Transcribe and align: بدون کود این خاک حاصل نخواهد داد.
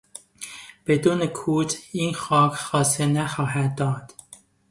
بدون 0.85 1.25
کود 1.25 1.73
این 1.91 2.13
خاک 2.13 2.53
حاصل 2.53 3.05
نخواهد 3.05 3.75
داد. 3.75 4.13